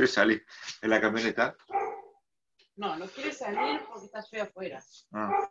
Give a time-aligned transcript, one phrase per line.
[0.00, 0.46] quiere salir
[0.80, 1.56] en la camioneta.
[2.76, 4.82] No, no quiere salir porque está feo afuera.
[5.12, 5.50] Ah.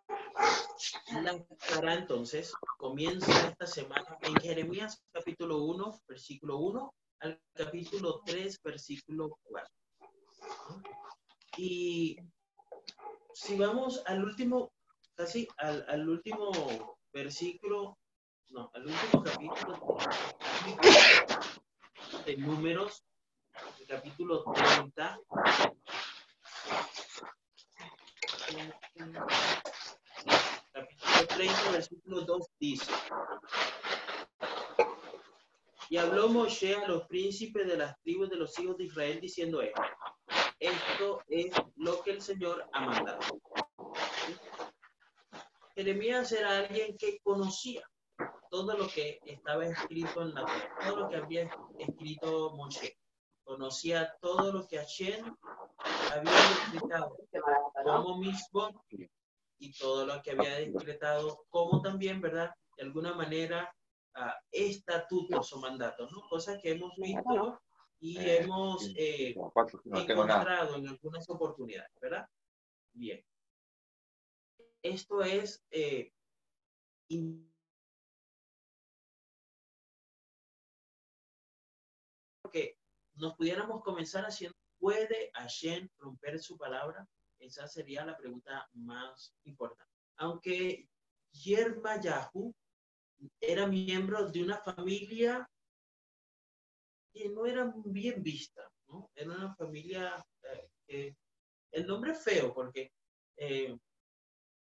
[1.83, 9.69] Entonces, comienza esta semana en Jeremías capítulo 1, versículo 1 al capítulo 3, versículo 4.
[11.57, 12.17] Y
[13.33, 14.73] si vamos al último,
[15.13, 17.99] casi al, al último versículo,
[18.47, 19.97] no, al último capítulo
[22.25, 23.03] de números,
[23.89, 25.19] capítulo 30.
[30.71, 32.91] Capítulo 30, versículo 2 dice.
[35.89, 39.59] Y habló Moshe a los príncipes de las tribus de los hijos de Israel diciendo
[39.59, 39.81] esto.
[40.59, 43.19] Esto es lo que el Señor ha mandado.
[45.73, 47.81] Jeremías era alguien que conocía
[48.51, 52.98] todo lo que estaba escrito en la Torah, todo lo que había escrito Moshe.
[53.49, 55.35] Conocía todo lo que Hashem
[56.13, 56.31] había
[56.71, 57.17] decretado
[57.83, 58.85] como mismo
[59.57, 62.53] y todo lo que había decretado como también, ¿verdad?
[62.77, 63.75] De alguna manera,
[64.17, 66.21] uh, estatutos o mandatos, ¿no?
[66.29, 67.59] Cosas que hemos visto
[67.99, 69.35] y hemos eh,
[69.83, 72.29] encontrado en algunas oportunidades, ¿verdad?
[72.93, 73.25] Bien.
[74.83, 76.13] Esto es eh,
[83.19, 87.07] nos pudiéramos comenzar haciendo, ¿puede Hashem romper su palabra?
[87.37, 89.93] Esa sería la pregunta más importante.
[90.17, 90.89] Aunque
[91.31, 92.53] Yerma Yahu
[93.39, 95.49] era miembro de una familia
[97.13, 99.09] que no era bien vista, ¿no?
[99.15, 101.15] Era una familia eh, que
[101.71, 102.91] el nombre es feo porque
[103.37, 103.77] eh,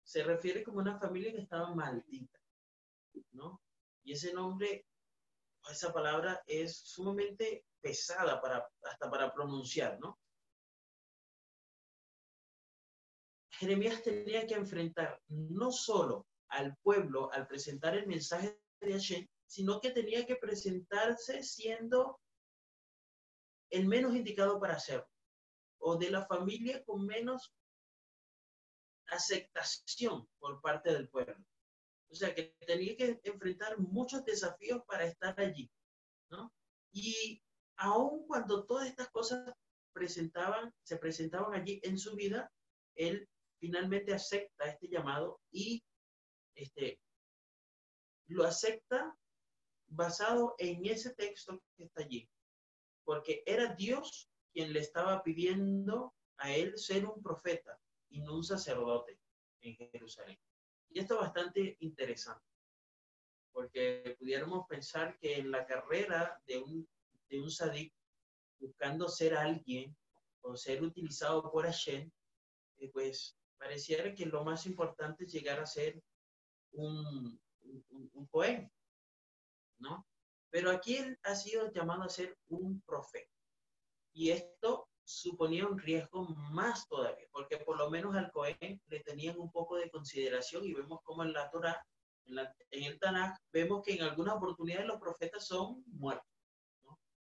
[0.04, 2.40] se refiere como una familia que estaba maldita,
[3.32, 3.62] ¿no?
[4.04, 4.86] Y ese nombre,
[5.70, 10.20] esa palabra es sumamente pesada para, hasta para pronunciar, ¿no?
[13.52, 19.80] Jeremías tenía que enfrentar no solo al pueblo al presentar el mensaje de Hashem, sino
[19.80, 22.20] que tenía que presentarse siendo
[23.70, 25.10] el menos indicado para hacerlo,
[25.80, 27.54] o de la familia con menos
[29.08, 31.36] aceptación por parte del pueblo.
[32.12, 35.72] O sea, que tenía que enfrentar muchos desafíos para estar allí,
[36.30, 36.54] ¿no?
[36.92, 37.42] Y
[37.78, 39.54] aun cuando todas estas cosas
[39.94, 42.52] presentaban, se presentaban allí en su vida,
[42.96, 43.28] él
[43.60, 45.84] finalmente acepta este llamado y
[46.56, 47.00] este,
[48.28, 49.18] lo acepta
[49.88, 52.30] basado en ese texto que está allí,
[53.06, 57.80] porque era Dios quien le estaba pidiendo a él ser un profeta
[58.10, 59.18] y no un sacerdote
[59.62, 60.38] en Jerusalén.
[60.94, 62.46] Y esto es bastante interesante,
[63.54, 66.90] porque pudiéramos pensar que en la carrera de un,
[67.30, 67.94] de un sadik,
[68.60, 69.96] buscando ser alguien
[70.42, 72.12] o ser utilizado por Hashem,
[72.78, 76.02] eh, pues pareciera que lo más importante es llegar a ser
[76.74, 78.72] un, un, un
[79.80, 80.06] ¿no?
[80.50, 83.32] Pero aquí él ha sido llamado a ser un profeta.
[84.14, 89.40] Y esto suponía un riesgo más todavía, porque por lo menos al Cohen le tenían
[89.40, 91.84] un poco de consideración y vemos como en la Torah,
[92.26, 96.28] en, el Tanakh, vemos que en algunas oportunidades los profetas son muertos,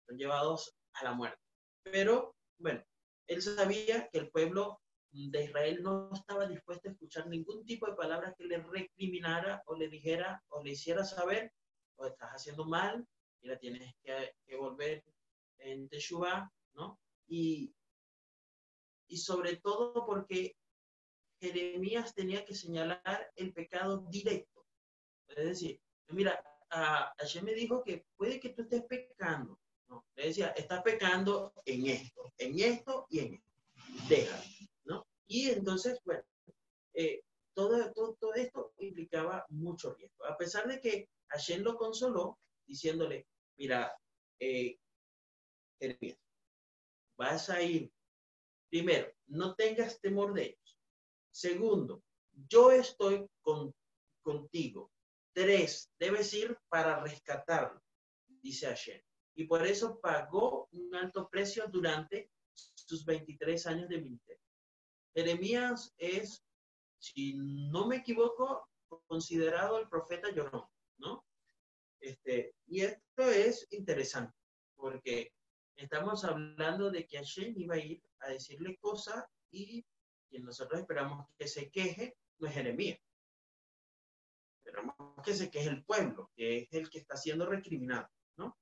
[0.08, 1.40] son llevados a la muerte.
[1.84, 2.84] Pero bueno,
[3.28, 7.96] él sabía que el pueblo de Israel no estaba dispuesto a escuchar ningún tipo de
[7.96, 11.52] palabra que le recriminara o le dijera o le hiciera saber,
[11.96, 13.06] o estás haciendo mal,
[13.42, 15.04] y la tienes que, que volver
[15.60, 17.00] en Teshuvah, ¿no?
[17.28, 17.74] Y,
[19.08, 20.56] y sobre todo porque
[21.40, 24.66] Jeremías tenía que señalar el pecado directo.
[25.28, 29.60] Es decir, mira, a, Hashem me dijo que puede que tú estés pecando.
[29.88, 30.06] ¿no?
[30.16, 33.48] Le decía, estás pecando en esto, en esto y en esto.
[34.10, 34.44] Déjalo,
[34.86, 35.08] ¿no?
[35.28, 36.24] Y entonces, bueno,
[36.94, 37.24] eh,
[37.54, 40.26] todo, todo, todo, esto implicaba mucho riesgo.
[40.26, 43.98] A pesar de que Hashem lo consoló diciéndole, mira,
[44.40, 44.78] eh,
[45.80, 46.18] Jeremías,
[47.18, 47.92] vas a ir.
[48.70, 50.80] Primero, no tengas temor de ellos.
[51.32, 52.04] Segundo,
[52.50, 53.74] yo estoy con,
[54.22, 54.92] contigo.
[55.34, 57.82] Tres, debes ir para rescatarlo,
[58.42, 59.02] dice Hashem.
[59.36, 64.44] Y por eso pagó un alto precio durante sus 23 años de ministerio.
[65.14, 66.44] Jeremías es,
[66.98, 68.68] si no me equivoco,
[69.06, 70.66] considerado el profeta llorón,
[70.98, 71.26] ¿no?
[72.00, 74.36] Este, y esto es interesante,
[74.76, 75.34] porque
[75.78, 79.86] Estamos hablando de que Hashem iba a ir a decirle cosas y
[80.28, 83.00] quien nosotros esperamos que se queje no es Jeremías.
[84.66, 88.58] Esperamos que se queje el pueblo, que es el que está siendo recriminado, ¿no?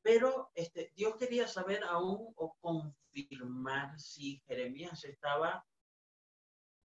[0.00, 5.64] Pero este, Dios quería saber aún o confirmar si Jeremías estaba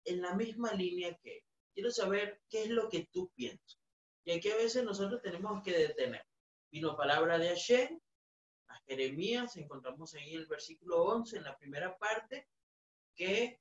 [0.04, 1.44] en la misma línea que él.
[1.76, 3.80] Quiero saber qué es lo que tú piensas.
[4.24, 6.26] Y aquí a veces nosotros tenemos que detener.
[6.72, 8.00] Vino palabra de Hashem
[8.88, 12.48] Jeremías, encontramos ahí el versículo 11 en la primera parte,
[13.16, 13.60] que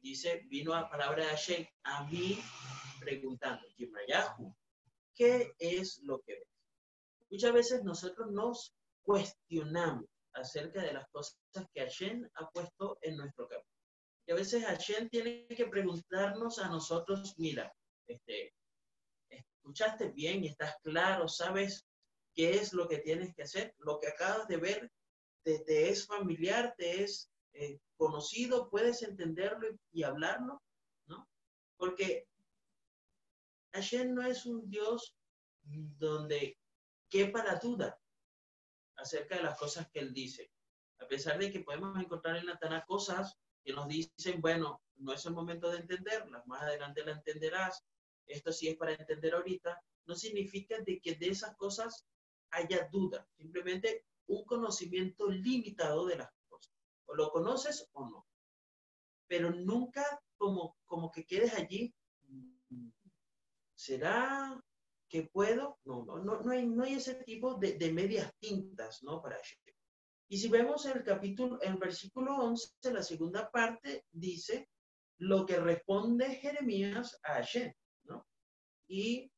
[0.00, 2.38] dice, vino a palabra de Hashem a mí
[3.00, 3.66] preguntando,
[5.14, 6.48] ¿qué es lo que ves?
[7.30, 11.36] Muchas veces nosotros nos cuestionamos acerca de las cosas
[11.72, 13.66] que Hashem ha puesto en nuestro campo.
[14.26, 17.72] Y a veces Hashem tiene que preguntarnos a nosotros, mira,
[18.06, 18.54] este,
[19.28, 21.86] escuchaste bien estás claro, sabes
[22.34, 24.92] qué es lo que tienes que hacer, lo que acabas de ver
[25.42, 30.62] te, es familiar, te es eh, conocido, puedes entenderlo y, hablarlo,
[31.06, 31.28] ¿no?
[31.76, 32.26] Porque
[33.72, 35.14] Hashem no es un Dios
[35.62, 36.58] donde
[37.08, 37.98] quepa la duda
[38.96, 40.50] acerca de las cosas que Él dice.
[40.98, 45.12] A pesar de que podemos encontrar en la Tana cosas que nos dicen, bueno, no
[45.12, 47.84] es el momento de entenderlas, más adelante la entenderás,
[48.26, 52.06] esto sí es para entender ahorita, no significa de que de esas cosas
[52.52, 56.72] haya duda, simplemente un conocimiento limitado de las cosas.
[57.06, 58.26] O lo conoces o no.
[59.26, 60.04] Pero nunca
[60.36, 61.94] como, como que quedes allí.
[63.74, 64.62] ¿Será
[65.08, 65.78] que puedo?
[65.84, 69.20] No, no, no, no, hay, no hay ese tipo de, de medias tintas, ¿no?
[69.20, 69.38] Para
[70.28, 74.68] Y si vemos el capítulo, el versículo 11, la segunda parte, dice
[75.18, 77.72] lo que responde Jeremías a Hashem,
[78.04, 78.26] ¿no?
[78.88, 79.30] Y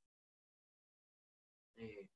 [1.76, 2.08] eh,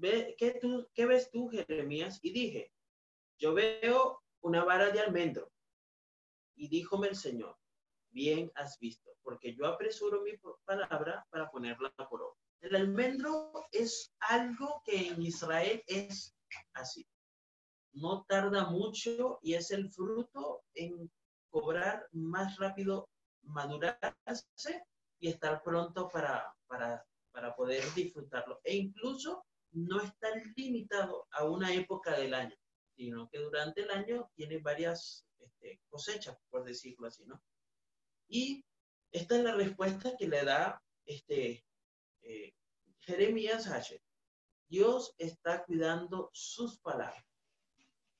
[0.00, 2.18] ¿qué, tú, ¿qué ves tú, Jeremías?
[2.22, 2.72] Y dije,
[3.38, 5.50] yo veo una vara de almendro.
[6.54, 7.56] Y díjome el Señor,
[8.10, 10.32] bien has visto, porque yo apresuro mi
[10.64, 12.38] palabra para ponerla por obra.
[12.60, 16.36] El almendro es algo que en Israel es
[16.74, 17.06] así.
[17.92, 21.10] No tarda mucho y es el fruto en
[21.48, 23.08] cobrar más rápido,
[23.42, 24.84] madurarse
[25.18, 28.60] y estar pronto para, para, para poder disfrutarlo.
[28.62, 32.56] E incluso no está limitado a una época del año,
[32.96, 37.42] sino que durante el año tiene varias este, cosechas, por decirlo así, ¿no?
[38.28, 38.64] Y
[39.12, 41.64] esta es la respuesta que le da este,
[42.22, 42.54] eh,
[43.00, 44.00] Jeremías H.
[44.68, 47.24] Dios está cuidando sus palabras.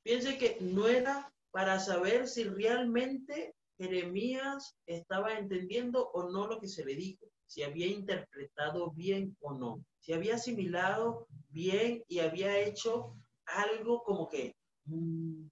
[0.02, 6.68] Piense que no era para saber si realmente Jeremías estaba entendiendo o no lo que
[6.68, 12.56] se le dijo, si había interpretado bien o no, si había asimilado bien y había
[12.60, 14.54] hecho algo como que
[14.84, 15.48] mm,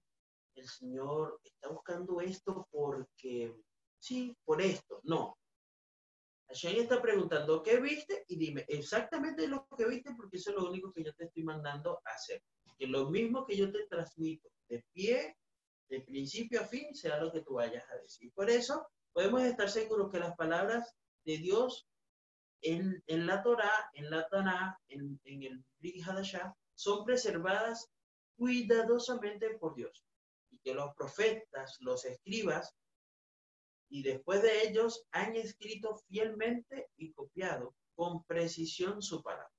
[0.55, 3.53] el Señor está buscando esto porque,
[3.99, 5.01] sí, por esto.
[5.03, 5.37] No.
[6.47, 8.23] Hashem está preguntando, ¿qué viste?
[8.29, 11.43] Y dime exactamente lo que viste porque eso es lo único que yo te estoy
[11.43, 12.41] mandando a hacer.
[12.77, 15.35] Que lo mismo que yo te transmito de pie,
[15.89, 18.31] de principio a fin, sea lo que tú vayas a decir.
[18.33, 21.87] Por eso podemos estar seguros que las palabras de Dios
[22.61, 26.03] en, en la Torah, en la Tanah, en, en el Brit
[26.75, 27.89] son preservadas
[28.37, 30.05] cuidadosamente por Dios.
[30.51, 32.75] Y que los profetas, los escribas,
[33.89, 39.51] y después de ellos han escrito fielmente y copiado con precisión su palabra.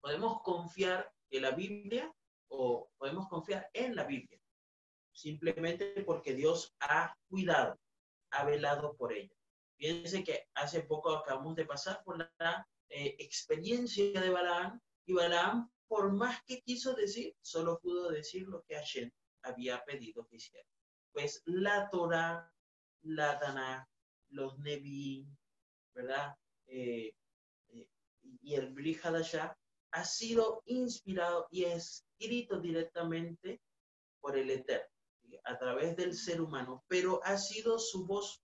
[0.00, 2.12] Podemos confiar en la Biblia
[2.48, 4.40] o podemos confiar en la Biblia,
[5.12, 7.78] simplemente porque Dios ha cuidado,
[8.30, 9.34] ha velado por ella.
[9.78, 15.70] Fíjense que hace poco acabamos de pasar por la eh, experiencia de Balaam y Balaam,
[15.86, 19.10] por más que quiso decir, solo pudo decir lo que Hashem
[19.42, 20.66] había pedido que hiciera.
[21.12, 22.52] Pues la Torah,
[23.02, 23.86] la Tanakh,
[24.30, 25.26] los Nevi,
[25.94, 26.34] ¿verdad?
[26.66, 27.14] Eh,
[27.68, 27.88] eh,
[28.42, 28.98] y el Bri
[29.92, 33.60] ha sido inspirado y escrito directamente
[34.20, 34.88] por el Eterno,
[35.44, 38.42] a través del ser humano, pero ha sido su voz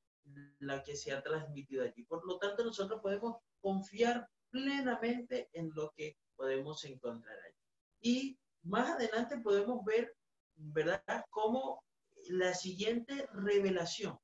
[0.59, 2.05] la que se ha transmitido allí.
[2.05, 7.57] Por lo tanto, nosotros podemos confiar plenamente en lo que podemos encontrar allí.
[8.01, 10.15] Y más adelante podemos ver,
[10.55, 11.83] ¿verdad?, cómo
[12.29, 14.19] la siguiente revelación,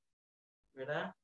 [0.72, 1.14] ¿verdad?,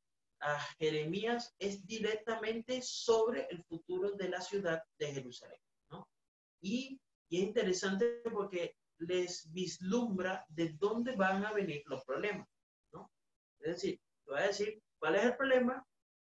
[0.40, 5.58] a Jeremías es directamente sobre el futuro de la ciudad de Jerusalén,
[5.90, 6.06] ¿no?
[6.60, 12.46] Y, y es interesante porque les vislumbra de dónde van a venir los problemas,
[12.92, 13.10] ¿no?
[13.60, 15.86] Es decir, te voy a decir cuál es el problema,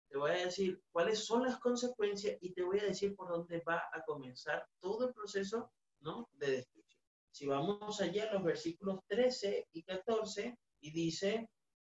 [0.10, 3.62] te voy a decir cuáles son las consecuencias y te voy a decir por dónde
[3.68, 6.30] va a comenzar todo el proceso ¿no?
[6.34, 7.02] de destrucción.
[7.32, 11.50] Si vamos allá a los versículos 13 y 14, y dice,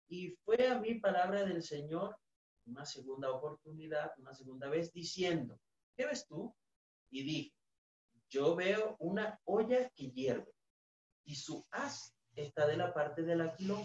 [0.08, 2.18] y fue a mí palabra del Señor
[2.66, 5.60] una segunda oportunidad, una segunda vez, diciendo,
[5.96, 6.54] ¿qué ves tú?
[7.10, 7.54] Y dije,
[8.30, 10.54] yo veo una olla que hierve
[11.26, 13.84] y su haz está de la parte del aquilón.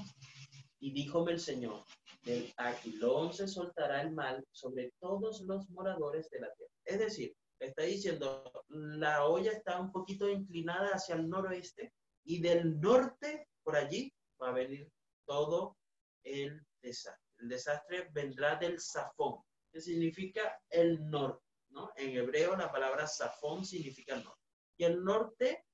[0.84, 1.82] Y díjome el Señor,
[2.24, 6.74] del aquilón se soltará el mal sobre todos los moradores de la tierra.
[6.84, 12.78] Es decir, está diciendo, la olla está un poquito inclinada hacia el noroeste y del
[12.82, 14.92] norte, por allí, va a venir
[15.24, 15.78] todo
[16.22, 17.32] el desastre.
[17.38, 19.40] El desastre vendrá del Safón,
[19.72, 21.92] que significa el norte, ¿no?
[21.96, 24.42] En hebreo la palabra Safón significa norte.
[24.76, 25.64] Y el norte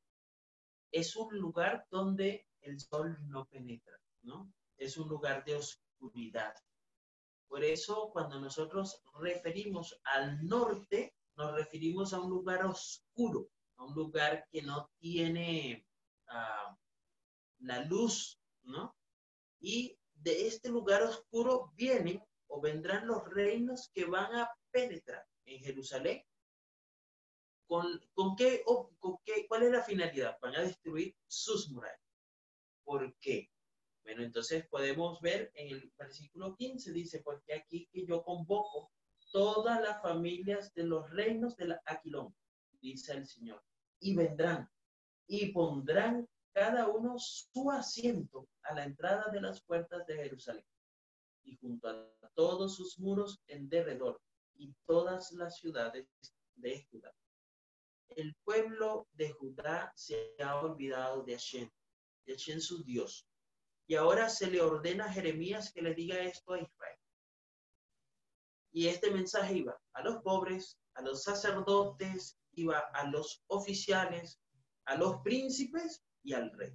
[0.93, 4.53] es un lugar donde el sol no penetra, ¿no?
[4.81, 6.55] Es un lugar de oscuridad.
[7.47, 13.95] Por eso, cuando nosotros referimos al norte, nos referimos a un lugar oscuro, a un
[13.95, 15.87] lugar que no tiene
[16.29, 16.75] uh,
[17.59, 18.97] la luz, ¿no?
[19.61, 25.61] Y de este lugar oscuro vienen o vendrán los reinos que van a penetrar en
[25.61, 26.25] Jerusalén.
[27.67, 30.39] ¿Con, con, qué, con qué, cuál es la finalidad?
[30.41, 32.01] Van a destruir sus murallas.
[32.83, 33.51] ¿Por qué?
[34.03, 38.91] Bueno, entonces podemos ver en el versículo 15, dice, porque aquí que yo convoco
[39.31, 42.35] todas las familias de los reinos de la Aquilón,
[42.81, 43.63] dice el Señor,
[44.01, 44.69] y vendrán
[45.27, 50.67] y pondrán cada uno su asiento a la entrada de las puertas de Jerusalén
[51.45, 54.21] y junto a todos sus muros en derredor
[54.57, 56.07] y todas las ciudades
[56.57, 57.15] de Judá.
[58.09, 61.71] El pueblo de Judá se ha olvidado de Hashem,
[62.27, 63.25] de Hashem su Dios.
[63.91, 66.99] Y ahora se le ordena a Jeremías que le diga esto a Israel.
[68.71, 74.41] Y este mensaje iba a los pobres, a los sacerdotes, iba a los oficiales,
[74.85, 76.73] a los príncipes y al rey.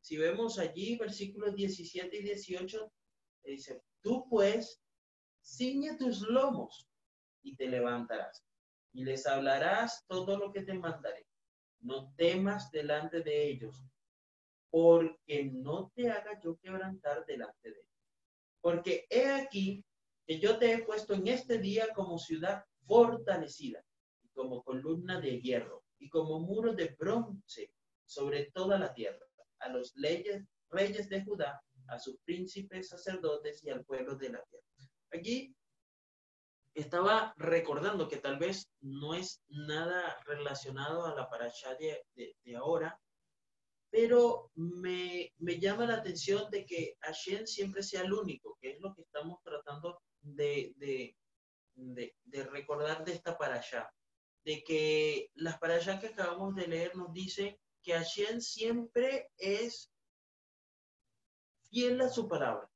[0.00, 2.92] Si vemos allí versículos 17 y 18,
[3.44, 4.80] dice, tú pues
[5.44, 6.88] ciñe tus lomos
[7.42, 8.42] y te levantarás
[8.94, 11.26] y les hablarás todo lo que te mandaré.
[11.80, 13.84] No temas delante de ellos,
[14.70, 17.86] porque no te haga yo quebrantar delante de ellos.
[18.60, 19.84] Porque he aquí
[20.26, 23.82] que yo te he puesto en este día como ciudad fortalecida,
[24.34, 27.72] como columna de hierro, y como muro de bronce
[28.04, 29.24] sobre toda la tierra,
[29.60, 34.42] a los leyes, reyes de Judá, a sus príncipes, sacerdotes y al pueblo de la
[34.44, 34.66] tierra.
[35.12, 35.54] Aquí
[36.74, 43.00] estaba recordando que tal vez no es nada relacionado a la paracha de, de, ahora,
[43.90, 48.80] pero me, me, llama la atención de que Hashem siempre sea el único, que es
[48.80, 51.16] lo que estamos tratando de, de,
[51.74, 53.90] de recordar de esta paracha,
[54.44, 59.90] de que las parashas que acabamos de leer nos dicen que Hashem siempre es
[61.70, 62.70] fiel a su palabra.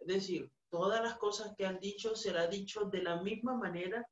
[0.00, 4.06] Es decir, todas las cosas que han dicho será dicho de la misma manera,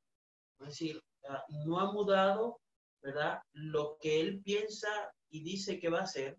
[0.59, 2.59] es decir, ah, no ha mudado,
[3.01, 3.39] ¿verdad?
[3.53, 6.37] Lo que él piensa y dice que va a hacer.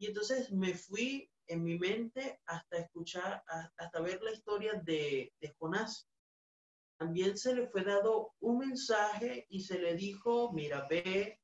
[0.00, 3.44] Y entonces me fui en mi mente hasta escuchar,
[3.76, 6.08] hasta ver la historia de, de Jonás.
[6.98, 11.38] También se le fue dado un mensaje y se le dijo, mira, ve,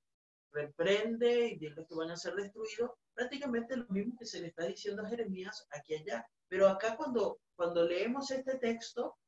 [0.52, 4.64] reprende y dile que van a ser destruidos, prácticamente lo mismo que se le está
[4.64, 6.26] diciendo a Jeremías aquí allá.
[6.48, 9.18] Pero acá cuando, cuando leemos este texto,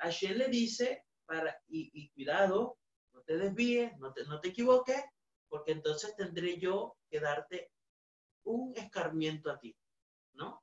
[0.00, 2.76] Hashem le dice, para, y, cuidado,
[3.14, 5.02] no te desvíes, no te, no te equivoques,
[5.48, 7.70] porque entonces tendré yo que darte
[8.44, 9.76] un escarmiento a ti,
[10.34, 10.62] ¿no?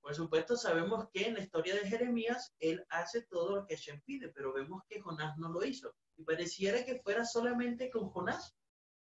[0.00, 4.00] Por supuesto, sabemos que en la historia de Jeremías, él hace todo lo que Hashem
[4.02, 5.94] pide, pero vemos que Jonás no lo hizo.
[6.16, 8.54] Y pareciera que fuera solamente con Jonás,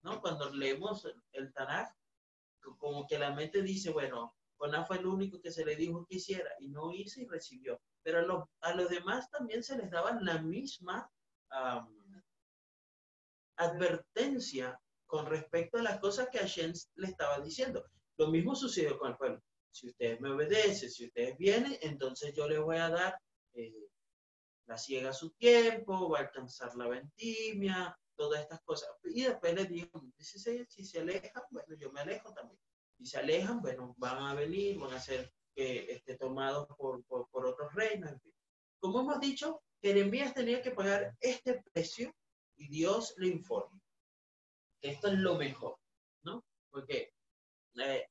[0.01, 0.20] ¿no?
[0.22, 1.96] Cuando leemos el Tanakh,
[2.80, 6.16] como que la mente dice, bueno, Jonás fue el único que se le dijo que
[6.16, 7.80] hiciera y no hizo y recibió.
[8.01, 11.12] Pero a los demás también se les daba la misma
[13.56, 17.84] advertencia con respecto a las cosas que Hashem le estaba diciendo.
[18.18, 19.42] Lo mismo sucedió con el pueblo.
[19.72, 23.18] Si ustedes me obedecen, si ustedes vienen, entonces yo les voy a dar
[23.54, 23.90] eh,
[24.66, 28.90] la ciega a su tiempo, va a alcanzar la vendimia, todas estas cosas.
[29.04, 32.60] Y después les dijo, si se, alejan, bueno, yo me alejo también.
[32.98, 37.30] Si se alejan, bueno, van a venir, van a ser que esté tomados por, por,
[37.30, 38.14] por, otros reinos.
[38.80, 42.14] Como hemos dicho, Jeremías tenía que pagar este precio
[42.56, 43.80] y Dios le informa
[44.89, 45.77] esto es lo mejor,
[46.24, 46.44] ¿no?
[46.70, 47.12] Porque
[47.79, 48.08] eh,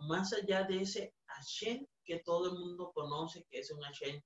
[0.00, 4.20] más allá de ese Hashem que todo el mundo conoce, que es un Hashem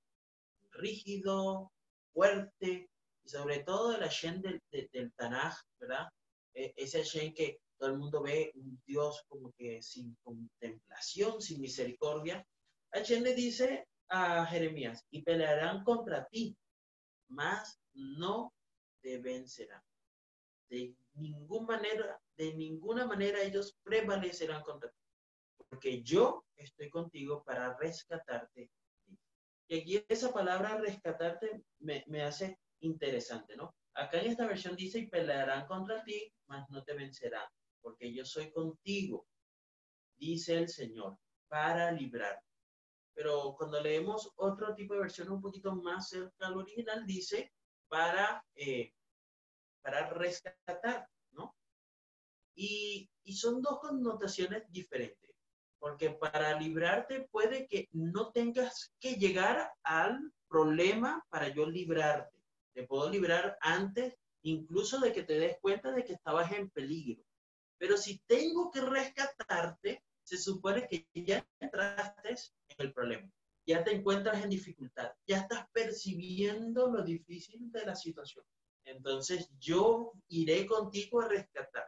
[0.71, 1.71] rígido,
[2.13, 2.89] fuerte,
[3.25, 6.07] sobre todo el Hashem del, del, Tanaj, ¿verdad?
[6.53, 11.61] E, ese Hashem que todo el mundo ve un Dios como que sin contemplación, sin
[11.61, 12.45] misericordia.
[12.91, 16.57] Hashem le dice a Jeremías, y pelearán contra ti,
[17.29, 18.53] mas no
[19.01, 19.81] te vencerán.
[20.69, 24.97] De ninguna manera, de ninguna manera ellos prevalecerán contra ti,
[25.69, 28.71] porque yo estoy contigo para rescatarte.
[29.67, 33.75] Y aquí esa palabra rescatarte me, me hace interesante, ¿no?
[33.93, 37.47] Acá en esta versión dice, y pelearán contra ti, mas no te vencerán,
[37.81, 39.27] porque yo soy contigo,
[40.17, 42.41] dice el Señor, para librar.
[43.13, 47.51] Pero cuando leemos otro tipo de versión un poquito más cerca al original, dice,
[47.89, 48.93] para, eh,
[49.81, 51.55] para rescatar, ¿no?
[52.55, 55.29] Y, son dos connotaciones diferentes,
[55.77, 62.39] porque para librarte puede que no tengas que llegar al problema para yo librarte
[62.79, 67.21] te puedo librar antes incluso de que te des cuenta de que estabas en peligro.
[67.77, 73.29] Pero si tengo que rescatarte, se supone que ya entraste en el problema,
[73.65, 78.45] ya te encuentras en dificultad, ya estás percibiendo lo difícil de la situación.
[78.89, 81.87] Entonces yo iré contigo a rescatar.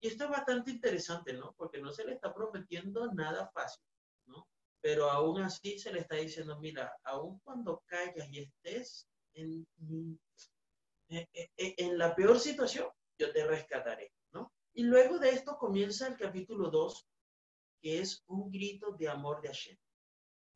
[0.00, 1.54] Y esto es bastante interesante, ¿no?
[1.56, 3.84] Porque no se le está prometiendo nada fácil,
[4.26, 4.48] ¿no?
[4.80, 9.66] Pero aún así se le está diciendo, mira, aún cuando caigas y estés en,
[11.08, 14.52] en, la peor situación, yo te rescataré, ¿no?
[14.74, 17.06] Y luego de esto comienza el capítulo 2,
[17.80, 19.76] que es un grito de amor de Hashem.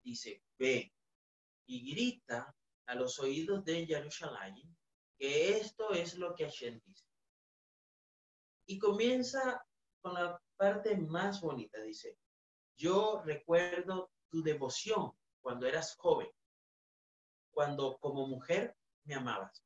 [0.03, 0.93] Dice, ve
[1.67, 2.53] y grita
[2.87, 4.76] a los oídos de Jerusalén
[5.19, 7.07] que esto es lo que Hashem dice.
[8.67, 9.65] Y comienza
[10.01, 12.19] con la parte más bonita, dice,
[12.77, 16.29] yo recuerdo tu devoción cuando eras joven
[17.57, 19.65] cuando como mujer me amabas,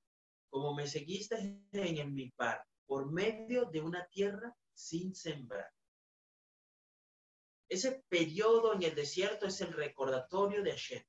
[0.49, 5.69] como me seguiste en mi par, por medio de una tierra sin sembrar.
[7.69, 11.02] Ese periodo en el desierto es el recordatorio de Hashem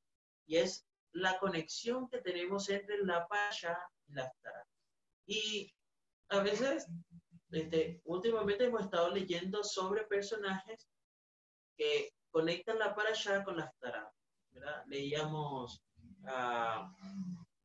[0.47, 3.77] y es la conexión que tenemos entre la Pasha
[4.11, 4.67] y la Tara.
[5.25, 5.73] Y
[6.29, 6.87] a veces,
[7.51, 10.87] este, últimamente hemos estado leyendo sobre personajes
[11.75, 14.11] que conectan la Parasha con la Tara.
[14.87, 15.81] Leíamos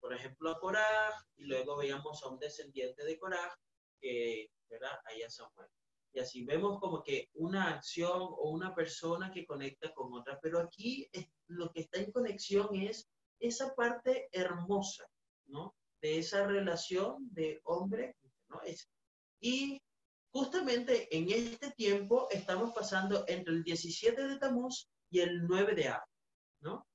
[0.00, 3.52] por ejemplo, a Coraj, y luego veíamos a un descendiente de Coraj,
[4.00, 4.98] que, ¿verdad?
[5.04, 5.68] Ahí a Samuel.
[6.12, 10.60] Y así vemos como que una acción o una persona que conecta con otra, pero
[10.60, 11.10] aquí
[11.48, 15.06] lo que está en conexión es esa parte hermosa,
[16.18, 18.16] esa relación de hombre,
[18.48, 18.60] ¿no?
[18.62, 18.88] Es,
[19.40, 19.80] y
[20.30, 25.88] justamente en este tiempo estamos pasando entre el 17 de Tamuz y el 9 de
[25.88, 26.02] Ab,
[26.60, 26.86] ¿no?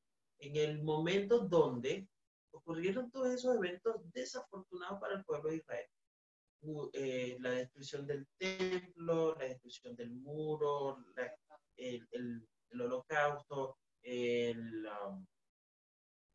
[0.41, 2.07] en el momento donde
[2.51, 5.87] ocurrieron todos esos eventos desafortunados para el pueblo de Israel.
[6.93, 10.97] Eh, la destrucción del templo, la destrucción del muro,
[11.77, 12.47] el, el,
[12.81, 15.25] holocausto, el, um,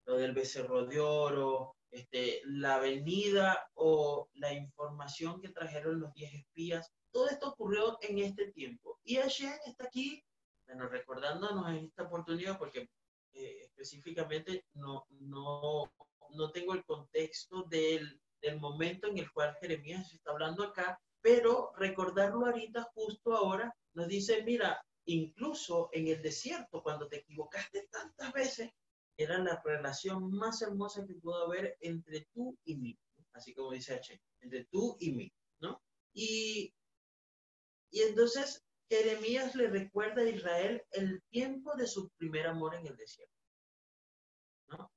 [0.06, 6.34] lo del becerro de oro, este, la venida o la información que trajeron los diez
[6.34, 6.92] espías.
[7.10, 9.00] Todo esto ocurrió en este tiempo.
[9.02, 10.22] Y Hashem está aquí,
[10.66, 12.90] bueno, recordándonos en esta oportunidad, porque
[13.32, 15.90] eh, específicamente no, no,
[16.32, 21.72] no tengo el contexto del, del momento en el cual Jeremías está hablando acá, pero
[21.76, 28.32] recordarlo ahorita, justo ahora, nos dice, mira, incluso en el desierto, cuando te equivocaste tantas
[28.34, 28.70] veces,
[29.16, 32.98] era la relación más hermosa que pudo haber entre tú y mí,
[33.32, 35.82] así como dice H, entre tú y mí, ¿no?
[36.12, 36.74] Y,
[37.90, 42.96] y entonces Jeremías le recuerda a Israel el tiempo de su primer amor en el
[42.96, 43.34] desierto.
[44.68, 44.92] ¿no?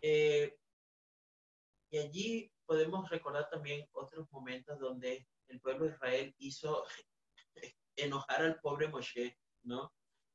[0.00, 0.56] Eh,
[1.90, 6.84] y allí podemos recordar también otros momentos donde el pueblo de Israel hizo
[7.96, 9.92] enojar al pobre Moshe, ¿no?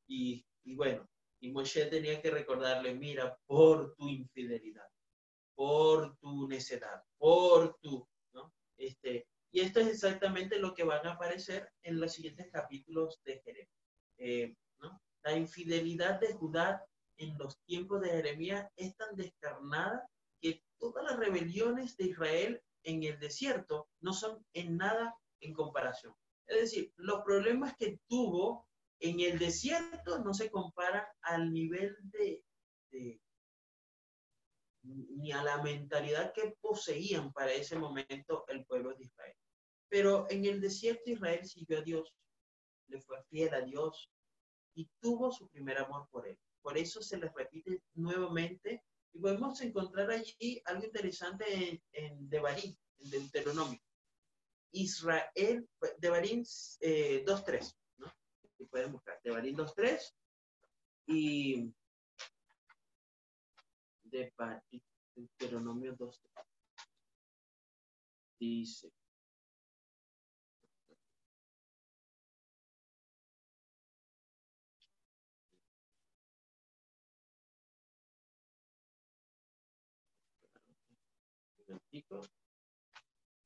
[0.08, 1.08] Y, y bueno,
[1.44, 4.88] y Moshe tenía que recordarle, mira, por tu infidelidad,
[5.54, 8.08] por tu necedad, por tu.
[8.78, 13.42] Este, y esto es exactamente lo que van a aparecer en los siguientes capítulos de
[13.42, 13.76] Jeremías.
[14.18, 14.56] Eh,
[15.24, 16.86] La infidelidad de Judá
[17.18, 23.04] en los tiempos de Jeremías es tan descarnada que todas las rebeliones de Israel en
[23.04, 26.16] el desierto no son en nada en comparación.
[26.48, 28.66] Es decir, los problemas que tuvo
[29.04, 32.42] en el desierto no se comparan al nivel de
[34.84, 39.36] ni a la mentalidad que poseían para ese momento el pueblo de Israel.
[39.90, 42.14] Pero en el desierto Israel siguió a Dios,
[42.88, 44.10] le fue fiel a Dios
[44.74, 46.38] y tuvo su primer amor por él.
[46.62, 52.76] Por eso se les repite nuevamente y podemos encontrar allí algo interesante en, en Devarim,
[53.00, 53.80] en Deuteronomio.
[54.72, 56.44] Israel, Devarim
[56.82, 57.76] eh, 2.3,
[58.64, 58.66] ¿no?
[58.66, 60.14] Y pueden buscar Devarim 2.3
[61.08, 61.74] y
[64.04, 64.34] de
[65.16, 66.22] Deuteronomio 2.
[68.40, 68.92] Dice.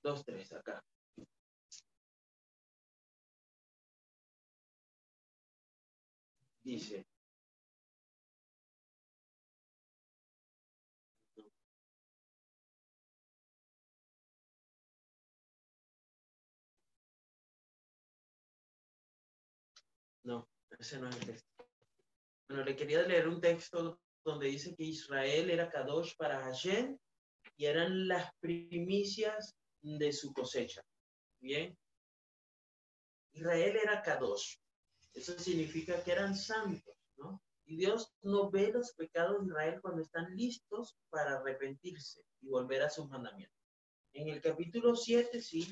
[0.01, 0.83] Dos, tres, acá.
[6.67, 7.05] Dice.
[20.25, 21.47] No, ese no es el texto.
[22.49, 26.97] Bueno, le quería leer un texto donde dice que Israel era Kadosh para Hashem
[27.55, 30.81] y eran las primicias de su cosecha.
[31.39, 31.77] Bien.
[33.31, 34.57] Israel era Kadosh.
[35.17, 37.41] Eso significa que eran santos, ¿no?
[37.65, 42.83] Y Dios no ve los pecados de Israel cuando están listos para arrepentirse y volver
[42.83, 43.57] a sus mandamientos.
[44.13, 45.67] En el capítulo 7, sí,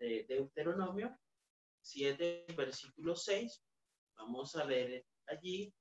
[0.00, 1.16] de Deuteronomio,
[1.82, 3.62] 7, versículo 6,
[4.16, 5.72] vamos a leer allí.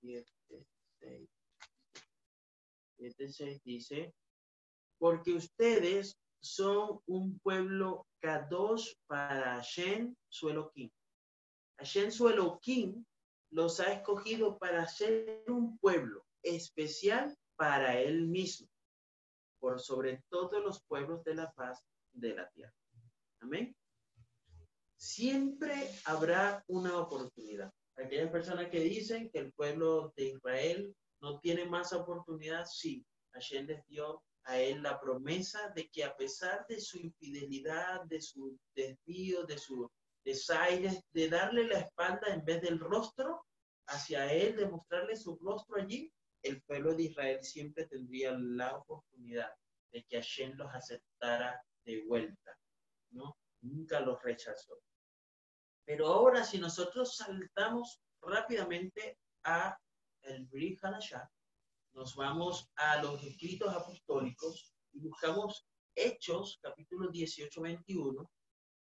[0.00, 0.28] 7,
[0.98, 1.30] 6.
[2.96, 4.12] 7, 6 dice,
[4.98, 10.90] porque ustedes son un pueblo Kadosh para Hashem su Elohim.
[11.78, 13.04] Hashem su Elohim
[13.50, 18.68] los ha escogido para ser un pueblo especial para él mismo,
[19.58, 22.74] por sobre todos los pueblos de la paz de la tierra.
[23.40, 23.74] Amén.
[24.96, 27.72] Siempre habrá una oportunidad.
[27.96, 33.66] Aquellas personas que dicen que el pueblo de Israel no tiene más oportunidad, sí, Hashem
[33.66, 38.58] les dio a él la promesa de que a pesar de su infidelidad, de su
[38.74, 39.90] desvío, de su
[40.24, 43.44] desaire, de darle la espalda en vez del rostro
[43.86, 49.50] hacia él, de mostrarle su rostro allí, el pueblo de Israel siempre tendría la oportunidad
[49.92, 52.56] de que Hashem los aceptara de vuelta,
[53.10, 53.36] ¿no?
[53.62, 54.78] Nunca los rechazó.
[55.84, 59.76] Pero ahora si nosotros saltamos rápidamente a
[60.22, 61.28] el Brit Hadashah,
[61.98, 68.30] nos vamos a los escritos apostólicos y buscamos Hechos, capítulo 18, 21,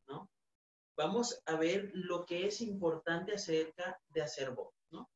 [0.09, 0.31] ¿no?
[0.99, 5.11] Vamos a ver lo que es importante acerca de hacer votos, ¿no?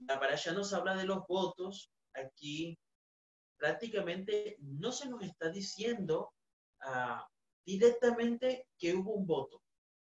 [0.00, 1.90] La parasha nos habla de los votos.
[2.12, 2.78] Aquí
[3.56, 6.34] prácticamente no se nos está diciendo
[6.84, 7.24] uh,
[7.64, 9.62] directamente que hubo un voto.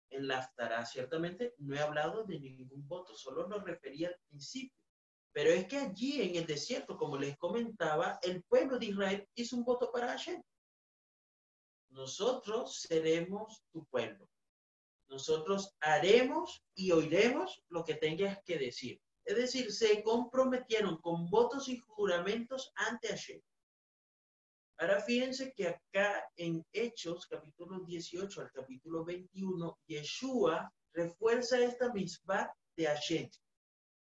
[0.08, 4.79] En la Aftara, ciertamente, no he hablado de ningún voto, solo nos refería al principio.
[5.32, 9.56] Pero es que allí en el desierto, como les comentaba, el pueblo de Israel hizo
[9.56, 10.42] un voto para Hashem.
[11.90, 14.28] Nosotros seremos tu pueblo.
[15.08, 19.00] Nosotros haremos y oiremos lo que tengas que decir.
[19.24, 23.40] Es decir, se comprometieron con votos y juramentos ante Hashem.
[24.78, 32.50] Ahora fíjense que acá en Hechos, capítulo 18 al capítulo 21, Yeshua refuerza esta misma
[32.76, 33.28] de Hashem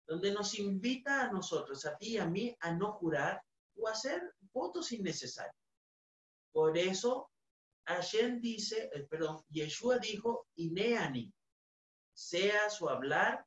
[0.07, 3.43] donde nos invita a nosotros, a ti y a mí, a no jurar
[3.75, 5.55] o hacer votos innecesarios.
[6.51, 7.29] Por eso,
[7.85, 11.31] Hashem dice, eh, perdón, Yeshua dijo, Ineani,
[12.13, 13.45] sea su hablar,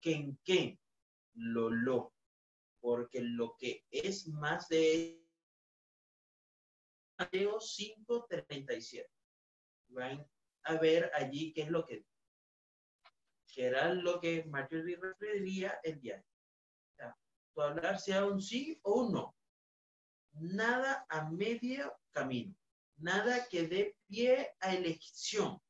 [0.00, 0.78] que qué,
[1.34, 2.12] lo lo,
[2.80, 5.20] porque lo que es más de
[7.18, 9.06] Mateo 5:37.
[9.88, 10.24] Van
[10.62, 12.04] a ver allí qué es lo que
[13.58, 16.24] que era lo que Marjorie referiría el diario.
[17.52, 19.34] tu hablar sea un sí o un no.
[20.34, 22.54] Nada a medio camino.
[22.98, 25.60] Nada que dé pie a elección,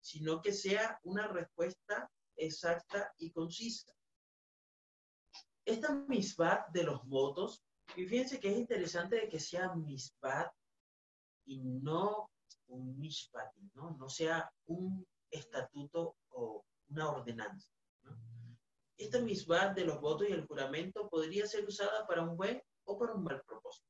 [0.00, 3.94] sino que sea una respuesta exacta y concisa.
[5.64, 7.62] Esta misbat de los votos,
[7.94, 10.52] y fíjense que es interesante de que sea misbat
[11.46, 12.32] y no
[12.66, 13.96] un mishpat, ¿no?
[13.96, 17.70] no sea un estatuto o una ordenanza.
[18.96, 22.98] Esta misma de los votos y el juramento podría ser usada para un buen o
[22.98, 23.86] para un mal propósito.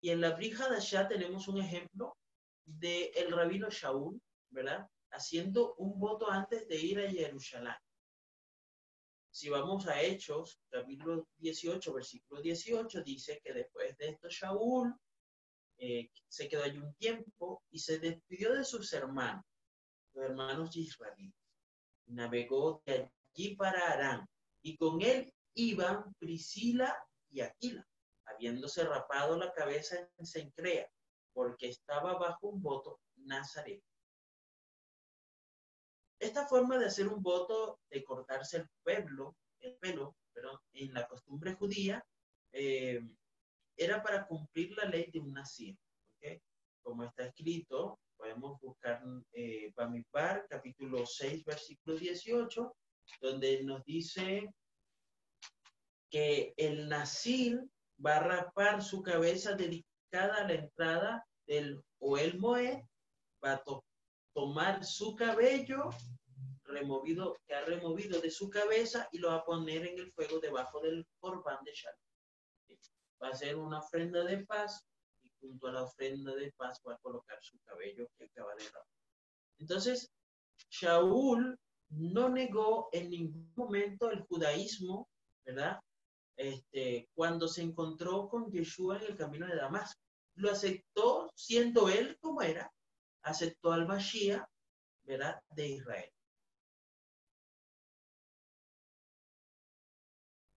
[0.00, 2.16] Y en la Brija de Ashá tenemos un ejemplo
[2.64, 4.86] de el rabino Shaul, ¿verdad?
[5.10, 7.74] Haciendo un voto antes de ir a Jerusalén.
[9.30, 14.94] Si vamos a Hechos, capítulo 18, versículo 18, dice que después de esto Shaul
[15.78, 19.44] eh, se quedó allí un tiempo y se despidió de sus hermanos,
[20.12, 21.43] los hermanos israelitas
[22.06, 24.28] navegó de allí para Arán,
[24.62, 26.96] y con él iban Priscila
[27.30, 27.86] y Aquila,
[28.26, 30.90] habiéndose rapado la cabeza en Sencrea,
[31.32, 33.82] porque estaba bajo un voto nazareno.
[36.18, 41.06] Esta forma de hacer un voto, de cortarse el pueblo, el pelo, pero en la
[41.06, 42.04] costumbre judía
[42.52, 43.00] eh,
[43.76, 45.76] era para cumplir la ley de un nazir.
[46.16, 46.40] ¿okay?
[46.82, 49.02] Como está escrito, podemos buscar
[49.34, 52.74] eh, Bamidbar, capítulo 6, versículo 18,
[53.20, 54.50] donde nos dice
[56.08, 57.62] que el nazir
[58.04, 62.78] va a rapar su cabeza dedicada a la entrada del Oel Moed,
[63.44, 63.64] va a
[64.32, 65.90] tomar su cabello
[66.62, 70.38] removido, que ha removido de su cabeza y lo va a poner en el fuego
[70.38, 72.78] debajo del corbán de Shalom.
[73.22, 74.82] Va a ser una ofrenda de paz
[75.44, 78.86] junto a la ofrenda de paz va a colocar su cabello que acaba de rapar.
[79.58, 80.10] Entonces,
[80.70, 81.58] Shaul
[81.90, 85.08] no negó en ningún momento el judaísmo,
[85.44, 85.80] ¿verdad?
[86.36, 90.00] Este, cuando se encontró con Yeshua en el camino de Damasco.
[90.36, 92.72] Lo aceptó siendo él como era,
[93.22, 94.44] aceptó al Mashiach,
[95.04, 95.40] ¿verdad?
[95.50, 96.10] De Israel.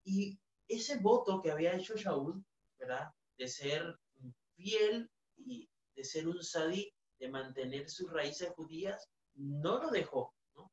[0.04, 2.42] Y ese voto que había hecho Shaul,
[2.78, 3.12] ¿verdad?
[3.36, 3.96] De ser
[4.58, 10.70] fiel y de ser un sadí, de mantener sus raíces judías, no lo dejó, ¿no?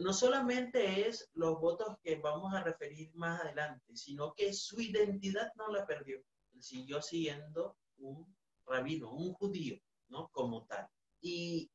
[0.00, 5.52] no solamente es los votos que vamos a referir más adelante, sino que su identidad
[5.56, 6.22] no la perdió.
[6.60, 10.28] Siguió siendo un rabino, un judío, ¿no?
[10.32, 10.88] Como tal.
[11.20, 11.70] Y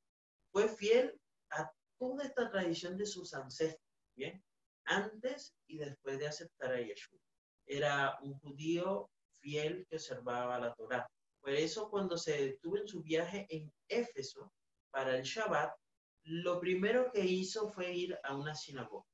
[0.51, 1.17] fue fiel
[1.51, 4.43] a toda esta tradición de sus ancestros, ¿bien?
[4.85, 7.19] antes y después de aceptar a Yeshua.
[7.65, 11.09] Era un judío fiel que observaba la Torah.
[11.43, 14.51] Por eso cuando se detuvo en su viaje en Éfeso
[14.89, 15.75] para el Shabbat,
[16.23, 19.05] lo primero que hizo fue ir a una sinagoga.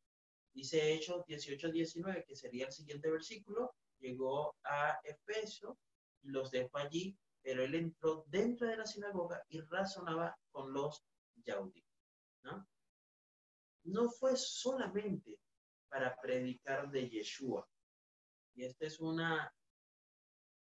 [0.54, 5.78] Dice Hechos 18-19, que sería el siguiente versículo, llegó a Éfeso,
[6.22, 11.04] los dejó allí, pero él entró dentro de la sinagoga y razonaba con los
[11.44, 11.84] yaudí.
[12.44, 12.66] ¿no?
[13.86, 15.40] no fue solamente
[15.90, 17.68] para predicar de Yeshua.
[18.56, 19.52] Y esta es una,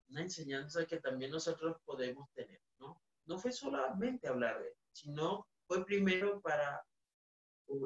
[0.09, 3.01] una enseñanza que también nosotros podemos tener, ¿no?
[3.25, 6.83] No fue solamente hablar de él, sino fue primero para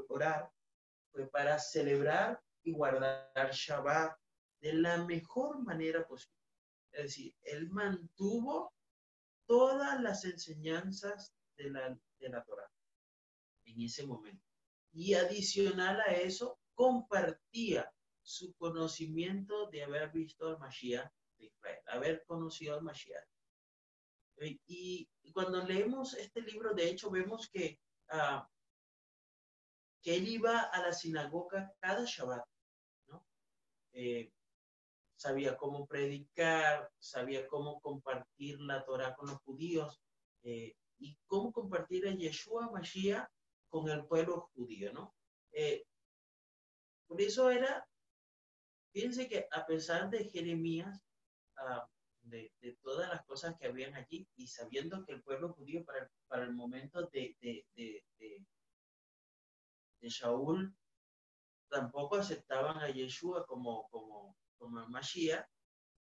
[0.07, 0.49] orar,
[1.11, 4.17] fue para celebrar y guardar Shabbat
[4.61, 6.39] de la mejor manera posible.
[6.91, 8.73] Es decir, él mantuvo
[9.45, 12.71] todas las enseñanzas de la, de la Torah
[13.65, 14.45] en ese momento.
[14.93, 21.11] Y adicional a eso, compartía su conocimiento de haber visto al Mashiach
[21.45, 23.25] Israel, haber conocido al Mashiach.
[24.37, 27.79] Eh, y, cuando leemos este libro, de hecho, vemos que,
[28.11, 28.45] uh,
[30.03, 32.45] que él iba a la sinagoga cada Shabbat,
[33.07, 33.25] ¿no?
[33.93, 34.31] Eh,
[35.15, 39.99] sabía cómo predicar, sabía cómo compartir la Torah con los judíos
[40.43, 43.27] eh, y cómo compartir a Yeshua Mashiach
[43.69, 45.15] con el pueblo judío, ¿no?
[47.07, 47.87] Por eso era,
[48.91, 50.99] fíjense que a pesar de Jeremías,
[51.67, 51.89] ah,
[52.23, 56.43] de, todas las cosas que habían allí, y sabiendo que el pueblo judío para, para
[56.43, 58.03] el momento de, de, de,
[60.01, 60.75] de Shaul
[61.69, 65.45] tampoco aceptaban a Yeshua como, como, como el Mashiach,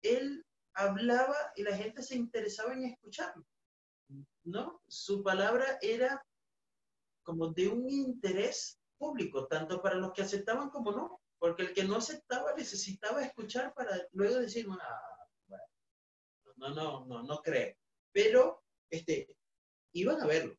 [0.03, 0.45] él
[0.75, 3.47] hablaba y la gente se interesaba en escucharlo.
[4.45, 4.83] ¿No?
[4.87, 6.25] Su palabra era
[7.23, 11.85] como de un interés público, tanto para los que aceptaban como no, porque el que
[11.85, 15.12] no aceptaba necesitaba escuchar para luego decir, ah,
[16.63, 17.75] no, no, no, no creo.
[18.13, 19.29] Pero este,
[19.93, 20.57] iban a verlo,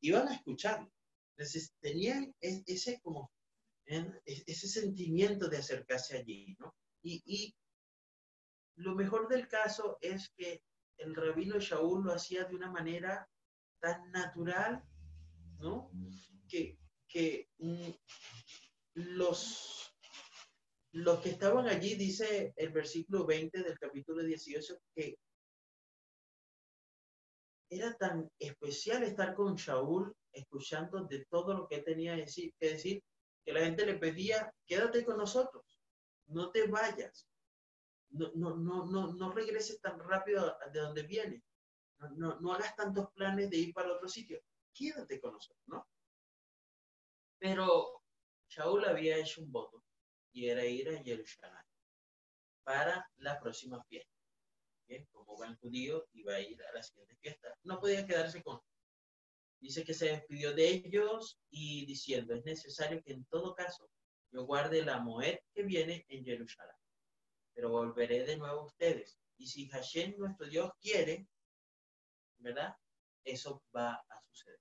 [0.00, 0.90] iban a escucharlo.
[1.36, 3.30] Entonces tenían ese como
[4.24, 6.74] ese sentimiento de acercarse allí, ¿no?
[7.02, 7.54] Y, y
[8.76, 10.62] lo mejor del caso es que
[10.98, 13.28] el rabino Shaul lo hacía de una manera
[13.80, 14.82] tan natural,
[15.58, 15.90] ¿no?
[16.48, 17.90] Que, que mm,
[18.94, 19.94] los,
[20.92, 25.18] los que estaban allí, dice el versículo 20 del capítulo 18, que
[27.72, 33.02] era tan especial estar con Shaul, escuchando de todo lo que tenía que decir,
[33.44, 35.64] que la gente le pedía, quédate con nosotros,
[36.26, 37.26] no te vayas,
[38.10, 41.42] no, no, no, no, no regreses tan rápido de donde vienes,
[41.98, 44.42] no, no, no hagas tantos planes de ir para otro sitio,
[44.74, 45.88] quédate con nosotros, ¿no?
[47.38, 48.02] Pero
[48.48, 49.82] Shaul había hecho un voto
[50.30, 51.64] y era ir a Jerusalén
[52.64, 54.11] para la próxima fiesta.
[55.10, 57.54] Como buen judío iba a ir a la siguiente fiesta.
[57.64, 58.60] No podía quedarse con.
[59.60, 63.88] Dice que se despidió de ellos y diciendo, es necesario que en todo caso
[64.32, 66.76] yo guarde la Moed que viene en Jerusalén.
[67.54, 69.18] Pero volveré de nuevo a ustedes.
[69.36, 71.28] Y si Hashem, nuestro Dios, quiere,
[72.38, 72.74] ¿verdad?
[73.24, 74.58] Eso va a suceder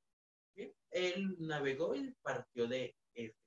[0.92, 3.40] él navegó y partió de Éfeso.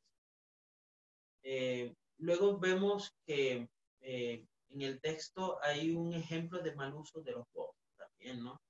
[1.43, 3.69] Eh, luego vemos que
[4.01, 8.61] eh, en el texto hay un ejemplo de mal uso de los votos también, ¿no?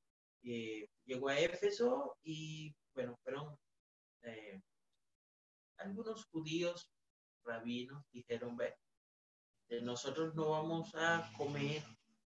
[0.42, 3.56] Eh, llegó a Éfeso y, bueno, fueron
[4.22, 4.60] eh,
[5.78, 6.90] algunos judíos
[7.44, 8.74] rabinos dijeron, ve,
[9.82, 11.82] nosotros no vamos a comer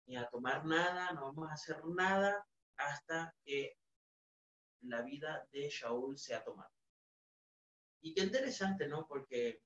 [0.05, 2.45] ni a tomar nada, no vamos a hacer nada
[2.77, 3.73] hasta que
[4.81, 6.71] la vida de Shaul sea tomada.
[8.01, 9.07] Y qué interesante, ¿no?
[9.07, 9.61] Porque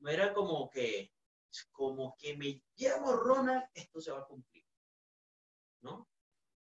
[0.00, 1.12] no era como que,
[1.72, 4.64] como que me llamo Ronald, esto se va a cumplir,
[5.82, 6.08] ¿no?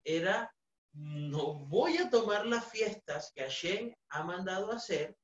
[0.04, 0.54] Era,
[0.92, 5.16] no voy a tomar las fiestas que Hashem ha mandado hacer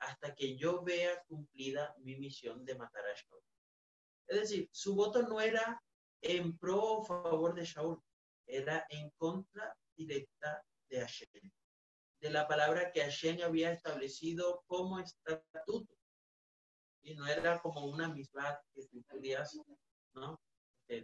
[0.00, 3.42] hasta que yo vea cumplida mi misión de matar a Shaul.
[4.28, 5.82] Es decir, su voto no era
[6.22, 8.00] en pro o favor de Shaul,
[8.46, 11.50] era en contra directa de Hashem,
[12.20, 15.99] de la palabra que Hashem había establecido como estatuto.
[17.02, 19.58] Y no era como una misma que tú podías,
[20.14, 20.38] ¿no?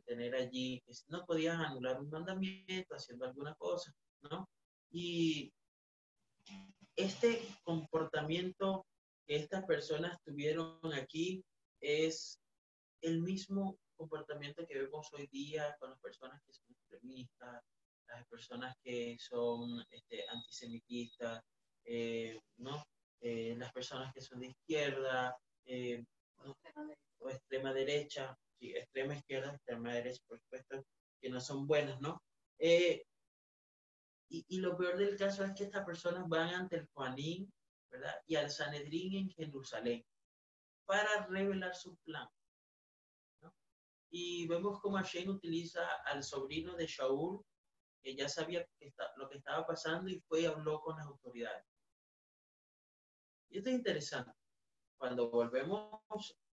[0.05, 4.49] tener allí, no podías anular un mandamiento haciendo alguna cosa, ¿no?
[4.91, 5.53] Y
[6.97, 8.85] este comportamiento
[9.27, 11.45] que estas personas tuvieron aquí
[11.81, 12.41] es
[13.01, 17.63] el mismo comportamiento que vemos hoy día con las personas que son extremistas,
[18.09, 21.43] las personas que son este, antisemitistas,
[21.85, 22.85] eh, ¿no?
[23.21, 26.05] Eh, las personas que son de izquierda, eh,
[27.19, 30.85] o extrema derecha, sí, extrema izquierda, extrema derecha, por supuesto,
[31.21, 32.23] que no son buenas, ¿no?
[32.59, 33.03] y,
[34.29, 37.53] y, lo peor del caso es que estas personas van ante el Juanín,
[37.91, 38.15] ¿verdad?
[38.27, 40.05] Y al Sanedrín en Jerusalén
[40.87, 42.29] para revelar su plan.
[44.11, 47.45] Y vemos cómo Hashem utiliza al sobrino de Shaul,
[48.03, 48.67] que ya sabía
[49.17, 51.65] lo que estaba pasando y fue y habló con las autoridades.
[53.51, 54.36] Y esto es interesante.
[54.99, 56.01] Cuando volvemos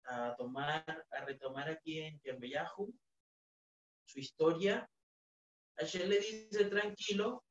[0.05, 2.93] a tomar, a retomar aquí en Yembeyahu,
[4.05, 4.89] su historia,
[5.77, 7.43] Hashem le dice, tranquilo,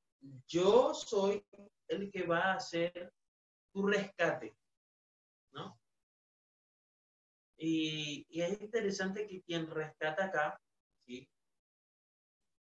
[0.47, 1.45] yo soy
[1.89, 3.13] el que va a hacer
[3.73, 4.57] tu rescate,
[5.53, 5.79] ¿no?
[7.59, 10.61] Y, es interesante que quien rescata acá,
[11.07, 11.29] ¿sí?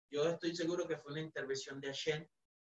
[0.10, 2.28] yo estoy seguro que fue una intervención de Hashem,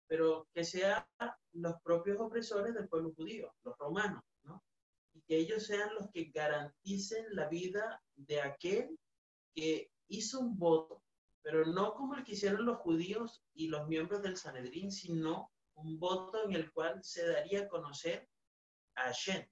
[0.07, 1.05] pero que sean
[1.53, 4.38] los propios opresores del pueblo judío, los romanos, ¿no?
[5.27, 8.99] Que ellos sean los que garanticen la vida de aquel
[9.53, 11.03] que hizo un voto,
[11.41, 15.99] pero no como el que hicieron los judíos y los miembros del Sanedrín, sino un
[15.99, 18.27] voto en el cual se daría a conocer
[18.95, 19.47] a Hashem,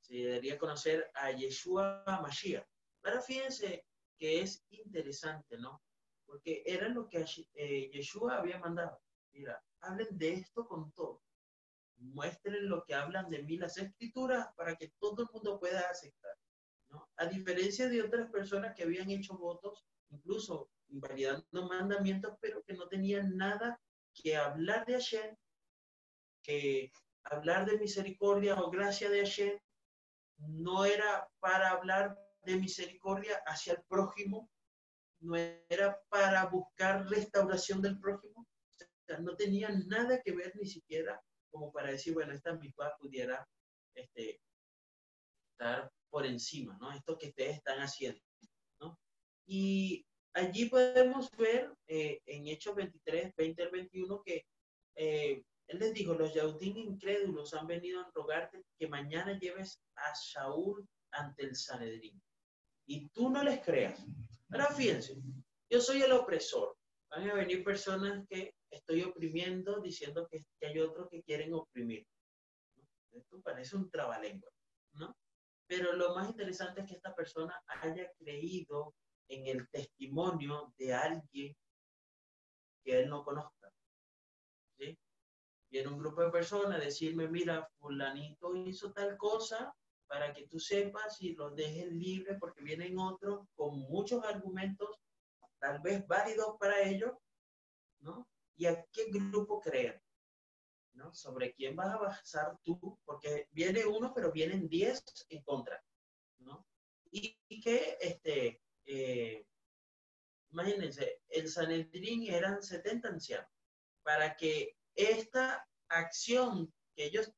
[0.00, 2.66] se debería conocer a Yeshua Mashiach.
[3.02, 3.84] Ahora fíjense
[4.18, 5.82] que es interesante, ¿no?
[6.26, 7.24] Porque era lo que
[7.54, 9.00] eh, Yeshua había mandado.
[9.32, 11.22] Mira, hablen de esto con todo.
[12.00, 16.34] Muestren lo que hablan de mí las escrituras para que todo el mundo pueda aceptar.
[16.88, 17.08] ¿no?
[17.16, 22.88] A diferencia de otras personas que habían hecho votos, incluso invalidando mandamientos, pero que no
[22.88, 23.80] tenían nada
[24.14, 25.36] que hablar de Hashem,
[26.42, 26.90] que
[27.24, 29.58] hablar de misericordia o gracia de Hashem,
[30.38, 34.50] no era para hablar de misericordia hacia el prójimo,
[35.20, 38.46] no era para buscar restauración del prójimo,
[39.18, 43.46] no tenía nada que ver ni siquiera como para decir, bueno, esta misma pudiera
[43.94, 44.40] este,
[45.52, 46.92] estar por encima, ¿no?
[46.92, 48.20] Esto que ustedes están haciendo,
[48.80, 48.98] ¿no?
[49.46, 54.46] Y allí podemos ver eh, en Hechos 23, 20 al 21 que
[54.96, 60.14] eh, él les dijo, los yaudín incrédulos han venido a rogarte que mañana lleves a
[60.14, 62.20] Saúl ante el Sanedrín.
[62.86, 64.04] Y tú no les creas.
[64.50, 65.16] Ahora fíjense,
[65.70, 66.76] yo soy el opresor.
[67.10, 72.06] Van a venir personas que estoy oprimiendo diciendo que, hay otros que quieren oprimir.
[73.12, 74.50] Esto parece un trabalengua,
[74.92, 75.16] ¿no?
[75.66, 78.94] Pero lo más interesante es que esta persona haya creído
[79.28, 81.56] en el testimonio de alguien
[82.82, 83.72] que él no conozca.
[84.78, 84.98] ¿sí?
[85.70, 89.72] viene un grupo de personas decirme, mira, fulanito hizo tal cosa
[90.06, 94.98] para que tú sepas y lo dejes libre porque vienen otros con muchos argumentos,
[95.60, 97.12] tal vez válidos para ellos,
[98.00, 98.26] ¿no?
[98.60, 100.02] ¿Y a qué grupo creer?
[100.92, 101.14] ¿no?
[101.14, 105.82] Sobre quién vas a basar tú, porque viene uno, pero vienen diez en contra,
[106.40, 106.66] ¿no?
[107.10, 109.46] Y, que, este, eh,
[110.50, 113.50] imagínense, el Sanedrín eran 70 ancianos.
[114.02, 117.32] Para que esta acción que ellos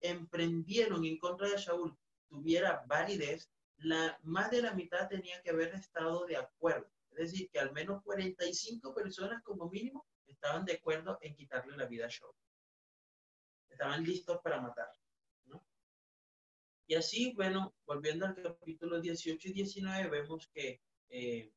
[0.00, 1.94] emprendieron en contra de Shaul
[2.30, 6.90] tuviera validez, la, más de la mitad tenía que haber estado de acuerdo.
[7.10, 10.06] Es decir, que al menos 45 personas como mínimo
[10.42, 12.34] estaban de acuerdo en quitarle la vida a Shaul.
[13.68, 14.90] Estaban listos para matar.
[16.88, 21.52] Y así, bueno, volviendo al capítulo 18 y 19, vemos que eh,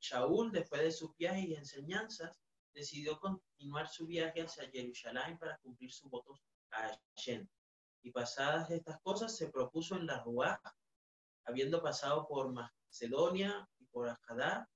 [0.00, 2.42] Shaul, después de sus viajes y enseñanzas,
[2.74, 6.42] decidió continuar su viaje hacia Jerusalén para cumplir sus votos
[6.72, 7.46] a Hashem.
[8.02, 10.60] Y pasadas estas cosas, se propuso en la Ruach,
[11.44, 14.68] habiendo pasado por Macedonia y por Akadá,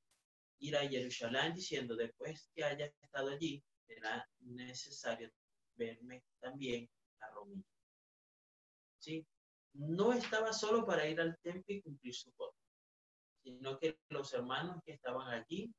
[0.64, 5.30] ir a Jerusalén diciendo, después que haya estado allí, será necesario
[5.76, 6.88] verme también
[7.20, 7.62] a Roma.
[8.98, 9.26] ¿Sí?
[9.74, 12.56] No estaba solo para ir al templo y cumplir su voto,
[13.42, 15.70] sino que los hermanos que estaban allí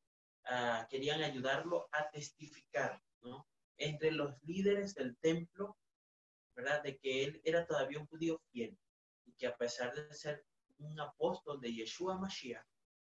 [0.51, 3.47] uh, querían ayudarlo a testificar, ¿no?
[3.77, 5.77] Entre los líderes del templo,
[6.55, 6.83] ¿verdad?
[6.83, 8.77] De que él era todavía un judío fiel
[9.25, 10.45] y que a pesar de ser
[10.77, 12.65] un apóstol de Yeshua Mashiach,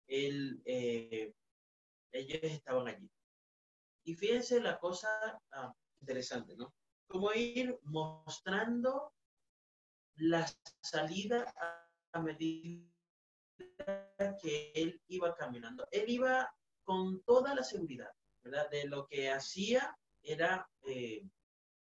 [0.07, 1.34] él, eh,
[2.12, 3.10] ellos estaban allí.
[4.03, 5.10] Y fíjense la cosa
[5.53, 6.74] uh, interesante, ¿no?
[7.08, 9.14] Como ir mostrando
[10.16, 10.45] la
[10.82, 11.53] salida
[12.12, 12.88] a medida
[14.41, 15.88] que él iba caminando.
[15.91, 16.49] Él iba
[16.84, 18.70] con toda la seguridad, ¿verdad?
[18.70, 21.24] De lo que hacía era eh,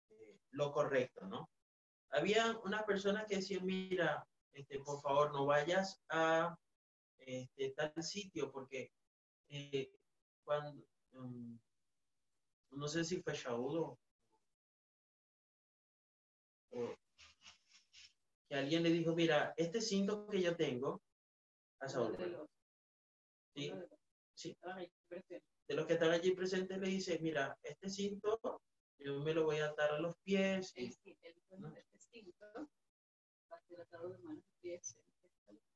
[0.09, 1.51] eh, lo correcto, ¿no?
[2.11, 6.57] Había una persona que decía, mira, este, por favor, no vayas a
[7.19, 8.93] este, tal sitio, porque
[9.49, 9.91] eh,
[10.47, 11.59] cuando, um,
[12.71, 13.99] no sé si fue Shaul o,
[18.49, 21.03] que alguien le dijo, mira, este cinto que yo tengo,
[21.81, 22.17] a Saúl.
[23.55, 23.73] ¿sí?
[24.35, 24.57] Sí.
[25.67, 28.63] De los que están allí presentes le dice, mira, este cinto
[28.99, 30.75] yo me lo voy a atar a los pies.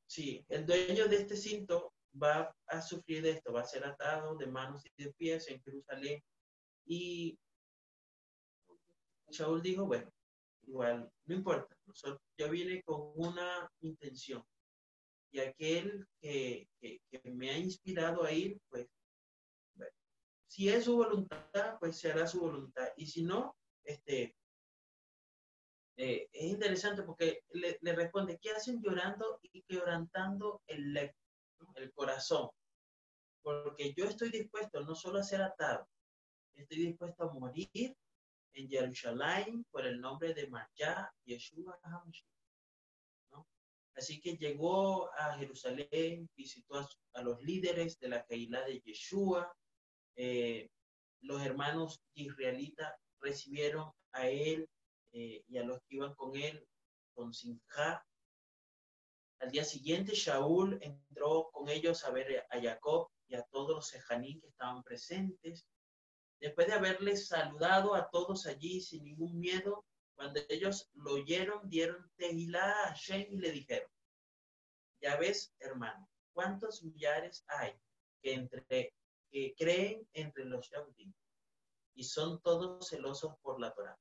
[0.07, 1.93] Sí, el dueño de este cinto
[2.23, 5.63] va a sufrir de esto, va a ser atado de manos y de pies en
[5.63, 6.23] Jerusalén.
[6.87, 7.39] Y
[9.31, 10.11] Saúl dijo, bueno,
[10.67, 11.77] igual, no importa,
[12.37, 14.45] yo vine con una intención,
[15.33, 18.89] y aquel que, que, me ha inspirado a ir, pues,
[19.75, 19.93] bueno,
[20.49, 22.89] si es su voluntad, pues se hará su voluntad.
[22.97, 24.35] Y si no, este,
[25.97, 31.13] eh, es interesante porque le, le, responde, ¿qué hacen llorando y quebrantando el,
[31.77, 32.49] el corazón?
[33.43, 35.89] Porque yo estoy dispuesto no solo a ser atado,
[36.55, 37.97] estoy dispuesto a morir
[38.53, 41.79] en Jerusalén por el nombre de Marjá Yeshua.
[43.97, 49.53] Así que llegó a Jerusalén, visitó a, los líderes de la Keilah de Yeshua.
[50.17, 50.71] Eh,
[51.21, 54.69] los hermanos israelitas recibieron a él
[55.13, 56.67] eh, y a los que iban con él
[57.15, 58.03] con Sinja.
[59.41, 63.89] Al día siguiente, Shaul entró con ellos a ver a Jacob y a todos los
[63.89, 65.67] sejaní que estaban presentes.
[66.39, 72.11] Después de haberles saludado a todos allí sin ningún miedo, cuando ellos lo oyeron, dieron
[72.17, 73.91] Tehilá a Shem y le dijeron,
[75.01, 77.73] ya ves, hermano, ¿cuántos millares hay
[78.23, 78.95] que, entre,
[79.31, 81.15] que creen entre los Yahudim
[81.95, 83.99] y son todos celosos por la Torah?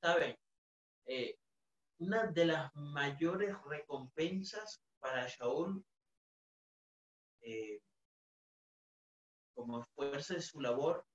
[0.00, 0.38] ¿Saben?
[1.06, 1.36] Eh,
[1.98, 5.84] una de las mayores recompensas para Shaul
[7.40, 7.80] eh,
[9.54, 11.06] como fuerza de su labor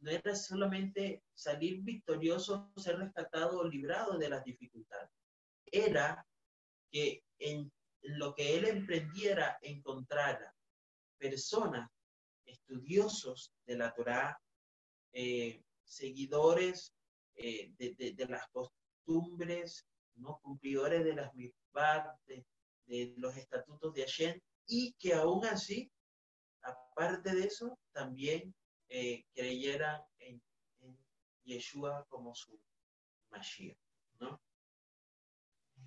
[0.00, 5.10] no era solamente salir victorioso, ser rescatado o librado de las dificultades.
[5.66, 6.26] Era
[6.90, 7.70] que en
[8.02, 10.54] lo que él emprendiera encontrara
[11.18, 11.90] personas,
[12.46, 14.40] estudiosos de la Torah,
[15.12, 16.94] eh, seguidores
[17.34, 19.86] eh, de, las costumbres,
[20.20, 20.38] ¿no?
[20.42, 22.44] cumplidores de las misbah, de,
[22.86, 25.90] de, los estatutos de Hashem, y que aún así,
[26.62, 28.54] aparte de eso, también
[28.88, 30.40] eh, creyera en,
[31.44, 32.60] Yeshua como su
[33.30, 33.76] Mashiach,
[34.20, 34.40] ¿no?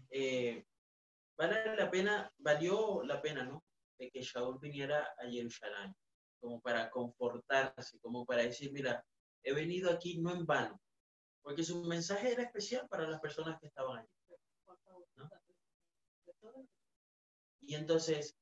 [0.10, 0.66] Eh,
[1.38, 3.64] vale la pena, valió la pena, ¿no?
[3.98, 5.96] De que Shaul viniera a Jerusalén,
[6.40, 9.06] como para confortarse, como para decir, mira,
[9.44, 10.82] he venido aquí no en vano,
[11.42, 14.10] porque su mensaje era especial para las personas que estaban allí.
[17.62, 18.36] Y entonces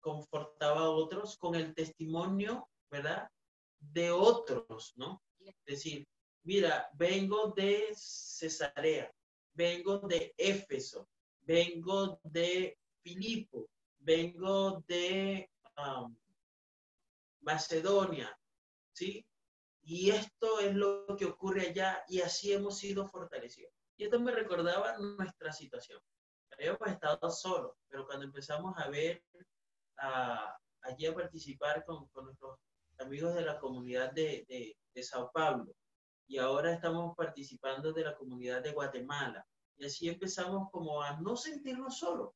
[0.00, 3.30] confortaba a otros con el testimonio, ¿verdad?
[3.78, 5.22] de otros, ¿no?
[5.40, 6.06] Es decir,
[6.44, 9.12] mira, vengo de Cesarea,
[9.54, 11.08] vengo de Éfeso,
[11.42, 13.68] vengo de Filipo,
[13.98, 15.50] vengo de
[17.40, 18.36] Macedonia,
[18.92, 19.24] ¿sí?
[19.82, 23.72] Y esto es lo que ocurre allá y así hemos sido fortalecidos.
[23.96, 26.00] Y esto me recordaba nuestra situación.
[26.58, 29.22] Habíamos estado solos, pero cuando empezamos a ver,
[29.98, 32.58] a, allí a participar con, con nuestros
[32.98, 35.74] amigos de la comunidad de, de, Sao Paulo
[36.26, 39.46] y ahora estamos participando de la comunidad de Guatemala.
[39.76, 42.30] Y así empezamos como a no sentirnos solos,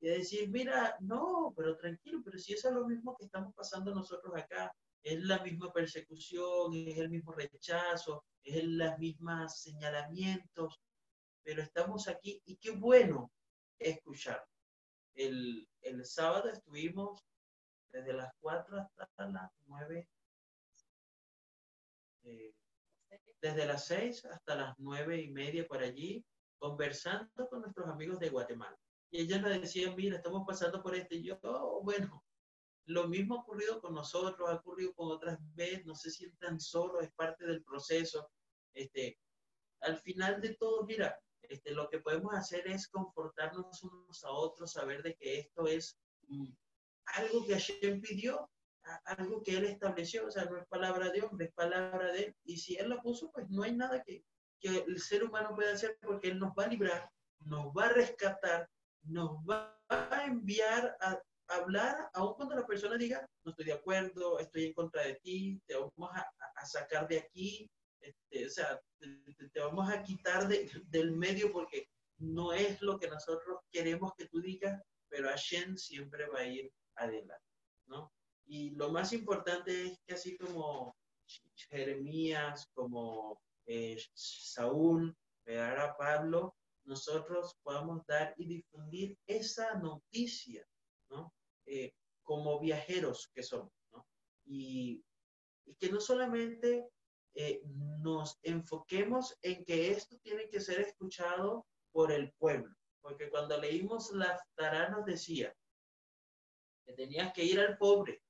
[0.00, 3.94] y decir, mira, no, pero tranquilo, pero si eso es lo mismo que estamos pasando
[3.94, 10.80] nosotros acá, es la misma persecución, es el mismo rechazo, es las mismas señalamientos,
[11.42, 13.30] pero estamos aquí y qué bueno
[13.80, 14.46] escuchar.
[15.14, 17.24] El, el sábado estuvimos
[17.90, 20.08] desde las 4 hasta las 9,
[22.24, 22.54] eh,
[23.40, 26.24] desde las 6 hasta las 9 y media por allí,
[26.58, 28.78] conversando con nuestros amigos de Guatemala.
[29.10, 31.16] Y ellos nos decían, mira, estamos pasando por este.
[31.16, 32.24] Y yo, oh, bueno,
[32.86, 37.02] lo mismo ha ocurrido con nosotros, ha ocurrido con otras veces, no se sientan solos,
[37.02, 38.30] es parte del proceso.
[38.72, 39.18] Este,
[39.80, 41.18] al final de todo, mira,
[41.50, 45.98] este, lo que podemos hacer es confortarnos unos a otros, saber de que esto es
[46.28, 46.46] mm,
[47.16, 48.48] algo que Hashem pidió,
[49.04, 52.36] algo que Él estableció, o sea, no es palabra de hombre, es palabra de Él.
[52.44, 54.24] Y si Él la puso, pues no hay nada que,
[54.60, 57.92] que el ser humano pueda hacer porque Él nos va a librar, nos va a
[57.92, 58.68] rescatar,
[59.02, 64.38] nos va a enviar a, hablar, aun cuando la persona diga, no estoy de acuerdo,
[64.38, 66.24] estoy en contra de ti, te vamos a,
[66.54, 67.68] a sacar de aquí,
[68.00, 71.88] este, o sea, te, vamos a quitar de, del medio porque
[72.18, 76.72] no es lo que nosotros queremos que tú digas, pero Hashem siempre va a ir
[76.96, 77.44] adelante,
[77.86, 78.12] ¿no?
[78.46, 80.96] Y lo más importante es que así como
[81.68, 85.16] Jeremías, como eh, Saúl,
[85.58, 90.64] a Pablo, nosotros podamos dar y difundir esa noticia,
[91.08, 91.32] ¿no?
[91.66, 91.92] Eh,
[92.22, 94.06] como viajeros que somos, ¿no?
[94.44, 95.04] Y,
[95.64, 96.88] y que no solamente
[97.34, 97.62] eh,
[98.00, 104.10] nos enfoquemos en que esto tiene que ser escuchado por el pueblo, porque cuando leímos
[104.12, 105.54] la Tará nos decía
[106.84, 108.22] que tenías que ir al pobre,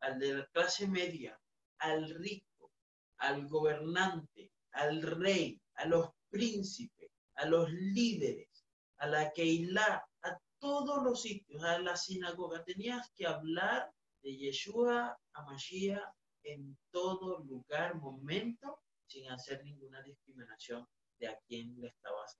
[0.00, 1.40] al de la clase media,
[1.78, 2.72] al rico,
[3.18, 8.66] al gobernante, al rey, a los príncipes, a los líderes,
[8.98, 12.64] a la Keilah, a todos los sitios, a la sinagoga.
[12.64, 13.90] Tenías que hablar
[14.22, 16.12] de Yeshua a Mashiach
[16.42, 20.86] en todo lugar, momento, sin hacer ninguna discriminación
[21.18, 22.38] de a quién le estabas.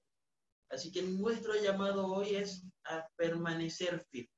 [0.71, 4.31] Así que nuestro llamado hoy es a permanecer firme,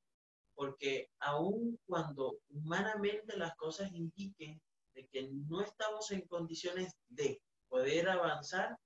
[0.55, 4.61] porque aun cuando humanamente las cosas indiquen
[4.95, 8.77] de que no estamos en condiciones de poder avanzar,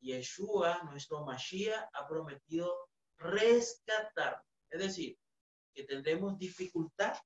[0.00, 4.42] Yeshua, nuestro Mashiach, ha prometido rescatar.
[4.70, 5.18] Es decir,
[5.74, 7.16] que tendremos dificultad,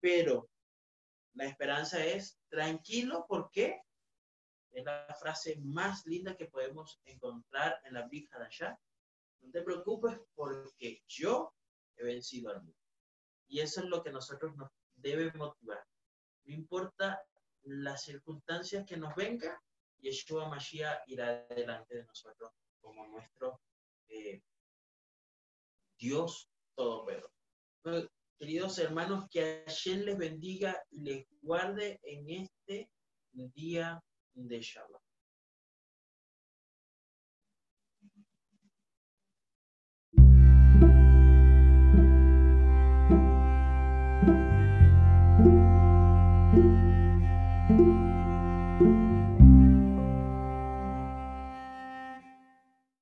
[0.00, 0.48] pero
[1.36, 3.82] la esperanza es tranquilo porque
[4.72, 8.80] es la frase más linda que podemos encontrar en la de allá.
[9.42, 11.54] No te preocupes porque yo
[11.96, 12.78] he vencido al mundo.
[13.48, 15.86] Y eso es lo que nosotros nos debe motivar.
[16.44, 17.22] No importa
[17.62, 19.56] las circunstancias que nos vengan,
[19.98, 23.60] Yeshua Mashiach irá delante de nosotros como nuestro
[24.08, 24.42] eh,
[25.98, 27.32] Dios Todopoderoso.
[28.38, 32.90] Queridos hermanos, que Hashem les bendiga y les guarde en este
[33.32, 33.98] día
[34.34, 35.05] de Shabbat.